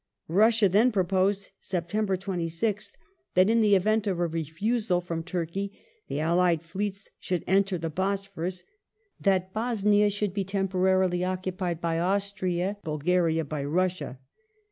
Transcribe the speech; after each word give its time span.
^ 0.01 0.03
Russia 0.27 0.67
then 0.67 0.91
proposed 0.91 1.51
(Sept. 1.61 1.91
26th) 1.91 2.93
that, 3.35 3.51
in 3.51 3.61
the 3.61 3.75
event 3.75 4.07
of 4.07 4.19
a 4.19 4.25
refusal 4.25 4.99
from 4.99 5.21
Turkey, 5.21 5.79
the 6.07 6.19
allied 6.19 6.63
fleets 6.63 7.09
should 7.19 7.43
enter 7.45 7.77
the 7.77 7.91
Bosphorus, 7.91 8.63
that 9.19 9.53
Bosnia 9.53 10.09
should 10.09 10.33
be 10.33 10.43
temporarily 10.43 11.23
occupied 11.23 11.79
by 11.81 11.99
Austria, 11.99 12.69
and 12.69 12.77
Bulgaria 12.83 13.45
by 13.45 13.63
Russia. 13.63 14.17